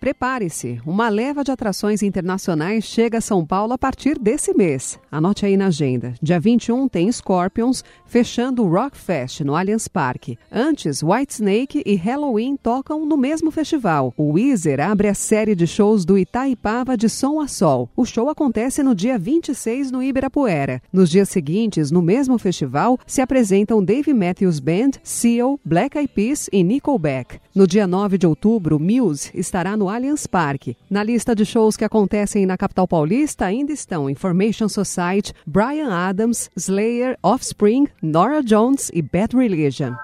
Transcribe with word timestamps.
Prepare-se, 0.00 0.80
uma 0.86 1.08
leva 1.08 1.42
de 1.42 1.50
atrações 1.50 2.04
internacionais 2.04 2.84
chega 2.84 3.18
a 3.18 3.20
São 3.20 3.44
Paulo 3.44 3.72
a 3.72 3.78
partir 3.78 4.16
desse 4.16 4.54
mês. 4.54 4.96
Anote 5.10 5.44
aí 5.44 5.56
na 5.56 5.66
agenda. 5.66 6.14
Dia 6.22 6.38
21 6.38 6.86
tem 6.86 7.10
Scorpions 7.10 7.82
fechando 8.06 8.62
o 8.62 8.68
Rock 8.68 8.96
Fest 8.96 9.40
no 9.40 9.56
Allianz 9.56 9.88
Parque. 9.88 10.38
Antes, 10.52 11.02
Whitesnake 11.02 11.82
e 11.84 11.96
Halloween 11.96 12.56
tocam 12.56 13.04
no 13.04 13.16
mesmo 13.16 13.50
festival. 13.50 14.14
O 14.16 14.34
Weezer 14.34 14.78
abre 14.80 15.08
a 15.08 15.14
série 15.14 15.56
de 15.56 15.66
shows 15.66 16.04
do 16.04 16.16
Itaipava 16.16 16.96
de 16.96 17.08
Som 17.08 17.40
a 17.40 17.48
Sol. 17.48 17.90
O 17.96 18.04
show 18.04 18.28
acontece 18.30 18.84
no 18.84 18.94
dia 18.94 19.18
26 19.18 19.90
no 19.90 20.00
Ibirapuera. 20.00 20.80
Nos 20.92 21.10
dias 21.10 21.28
seguintes, 21.28 21.90
no 21.90 22.00
mesmo 22.00 22.38
festival, 22.38 23.00
se 23.04 23.20
apresentam 23.20 23.82
Dave 23.82 24.14
Matthews 24.14 24.60
Band, 24.60 24.92
Seal, 25.02 25.58
Black 25.64 25.98
Eyed 25.98 26.12
Peas 26.14 26.48
e 26.52 26.62
Nickelback. 26.62 27.40
No 27.52 27.66
dia 27.66 27.88
9 27.88 28.16
de 28.16 28.28
outubro, 28.28 28.78
Muse 28.78 29.32
estará 29.34 29.76
Allianz 29.88 30.26
Parque. 30.26 30.76
Na 30.90 31.02
lista 31.02 31.34
de 31.34 31.44
shows 31.44 31.76
que 31.76 31.84
acontecem 31.84 32.46
na 32.46 32.56
capital 32.56 32.86
paulista 32.86 33.46
ainda 33.46 33.72
estão 33.72 34.08
Information 34.08 34.68
Society, 34.68 35.32
Brian 35.46 35.92
Adams, 35.92 36.50
Slayer, 36.56 37.18
Offspring, 37.22 37.88
Nora 38.02 38.42
Jones 38.42 38.90
e 38.92 39.02
Bad 39.02 39.36
Religion. 39.36 39.94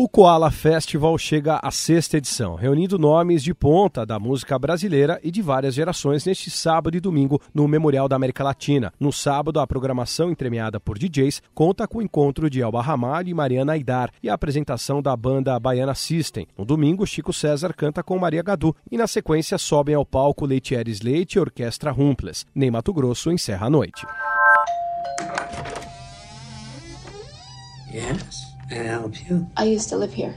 O 0.00 0.08
Koala 0.08 0.48
Festival 0.48 1.18
chega 1.18 1.58
à 1.60 1.72
sexta 1.72 2.18
edição, 2.18 2.54
reunindo 2.54 3.00
nomes 3.00 3.42
de 3.42 3.52
ponta 3.52 4.06
da 4.06 4.16
música 4.16 4.56
brasileira 4.56 5.18
e 5.24 5.30
de 5.32 5.42
várias 5.42 5.74
gerações 5.74 6.24
neste 6.24 6.52
sábado 6.52 6.96
e 6.96 7.00
domingo 7.00 7.42
no 7.52 7.66
Memorial 7.66 8.08
da 8.08 8.14
América 8.14 8.44
Latina. 8.44 8.92
No 9.00 9.12
sábado, 9.12 9.58
a 9.58 9.66
programação 9.66 10.30
entremeada 10.30 10.78
por 10.78 10.96
DJs 10.96 11.42
conta 11.52 11.88
com 11.88 11.98
o 11.98 12.02
encontro 12.02 12.48
de 12.48 12.62
Elba 12.62 12.80
Ramalho 12.80 13.28
e 13.28 13.34
Mariana 13.34 13.72
Aidar 13.72 14.12
e 14.22 14.30
a 14.30 14.34
apresentação 14.34 15.02
da 15.02 15.16
banda 15.16 15.58
Baiana 15.58 15.96
System. 15.96 16.46
No 16.56 16.64
domingo, 16.64 17.04
Chico 17.04 17.32
César 17.32 17.74
canta 17.74 18.00
com 18.00 18.16
Maria 18.20 18.44
Gadu 18.44 18.76
e 18.92 18.96
na 18.96 19.08
sequência 19.08 19.58
sobem 19.58 19.96
ao 19.96 20.06
palco 20.06 20.46
Leitieres 20.46 21.00
Leite 21.00 21.38
e 21.38 21.40
Orquestra 21.40 21.90
Rumples. 21.90 22.46
Nem 22.54 22.70
Mato 22.70 22.92
Grosso 22.92 23.32
encerra 23.32 23.66
a 23.66 23.70
noite. 23.70 24.06
Yes. 27.92 28.47
Can 28.68 28.82
I 28.82 28.88
help 28.88 29.14
you? 29.28 29.46
I 29.56 29.74
used 29.74 29.88
to 29.90 29.96
live 29.96 30.12
here. 30.14 30.34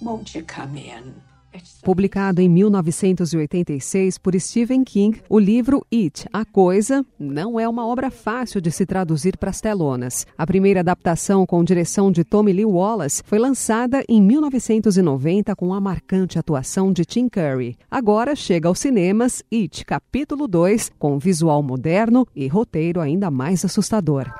Won't 0.00 0.36
you 0.36 0.44
come 0.44 0.78
in? 0.78 1.14
Publicado 1.82 2.40
em 2.40 2.48
1986 2.48 4.18
por 4.18 4.38
Stephen 4.38 4.84
King, 4.84 5.20
o 5.28 5.38
livro 5.38 5.84
It, 5.92 6.28
A 6.32 6.44
Coisa, 6.44 7.04
não 7.18 7.58
é 7.58 7.68
uma 7.68 7.86
obra 7.86 8.10
fácil 8.10 8.60
de 8.60 8.70
se 8.70 8.84
traduzir 8.86 9.36
para 9.36 9.50
as 9.50 9.60
telonas. 9.60 10.26
A 10.36 10.46
primeira 10.46 10.80
adaptação 10.80 11.46
com 11.46 11.64
direção 11.64 12.12
de 12.12 12.22
Tommy 12.22 12.52
Lee 12.52 12.64
Wallace 12.64 13.22
foi 13.24 13.38
lançada 13.38 14.04
em 14.08 14.20
1990 14.22 15.56
com 15.56 15.72
a 15.74 15.80
marcante 15.80 16.38
atuação 16.38 16.92
de 16.92 17.04
Tim 17.04 17.28
Curry. 17.28 17.76
Agora 17.90 18.36
chega 18.36 18.68
aos 18.68 18.78
cinemas 18.78 19.42
It, 19.52 19.84
capítulo 19.84 20.46
2, 20.46 20.92
com 20.98 21.18
visual 21.18 21.62
moderno 21.62 22.26
e 22.36 22.46
roteiro 22.46 23.00
ainda 23.00 23.30
mais 23.30 23.64
assustador. 23.64 24.30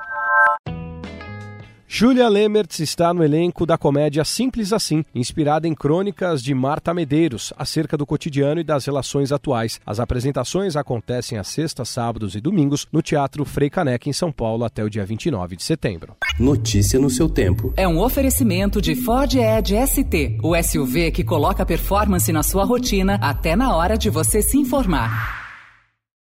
Julia 1.91 2.29
Lemertz 2.29 2.79
está 2.81 3.11
no 3.11 3.23
elenco 3.23 3.65
da 3.65 3.75
comédia 3.75 4.23
Simples 4.23 4.71
Assim, 4.71 5.03
inspirada 5.13 5.67
em 5.67 5.73
crônicas 5.73 6.43
de 6.43 6.53
Marta 6.53 6.93
Medeiros 6.93 7.51
acerca 7.57 7.97
do 7.97 8.05
cotidiano 8.05 8.61
e 8.61 8.63
das 8.63 8.85
relações 8.85 9.31
atuais. 9.31 9.81
As 9.83 9.99
apresentações 9.99 10.75
acontecem 10.75 11.39
às 11.39 11.47
sextas, 11.47 11.89
sábados 11.89 12.35
e 12.35 12.39
domingos 12.39 12.87
no 12.91 13.01
Teatro 13.01 13.43
Frei 13.43 13.71
Caneca, 13.71 14.07
em 14.07 14.13
São 14.13 14.31
Paulo, 14.31 14.65
até 14.65 14.83
o 14.83 14.89
dia 14.89 15.03
29 15.03 15.55
de 15.55 15.63
setembro. 15.63 16.15
Notícia 16.39 16.99
no 16.99 17.09
seu 17.09 17.27
tempo. 17.27 17.73
É 17.75 17.87
um 17.87 17.99
oferecimento 17.99 18.79
de 18.79 18.95
Ford 18.95 19.33
Edge 19.33 19.75
ST, 19.87 20.37
o 20.43 20.55
SUV 20.61 21.09
que 21.09 21.23
coloca 21.23 21.65
performance 21.65 22.31
na 22.31 22.43
sua 22.43 22.65
rotina 22.65 23.15
até 23.15 23.55
na 23.55 23.75
hora 23.75 23.97
de 23.97 24.11
você 24.11 24.43
se 24.43 24.59
informar. 24.59 25.38